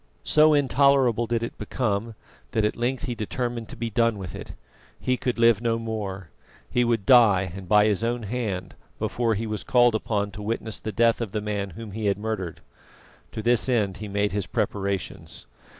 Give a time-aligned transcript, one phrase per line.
[0.23, 2.15] So intolerable did it become,
[2.53, 4.53] that at length he determined to be done with it.
[4.99, 6.29] He could live no more.
[6.67, 10.79] He would die, and by his own hand, before he was called upon to witness
[10.79, 12.61] the death of the man whom he had murdered.
[13.33, 15.45] To this end he made his preparations.